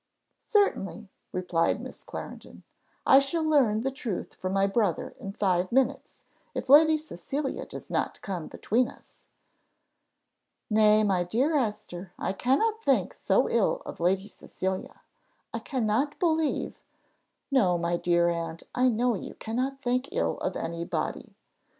[0.47, 2.63] "Certainly," replied Miss Clarendon;
[3.05, 6.23] "I shall learn the truth from my brother in five minutes,
[6.55, 9.25] if Lady Cecilia does not come between us."
[10.71, 15.01] "Nay, my dear Esther, I cannot think so ill of Lady Cecilia;
[15.53, 16.79] I cannot believe"
[17.51, 21.35] "No, my dear aunt, I know you cannot think ill of any body.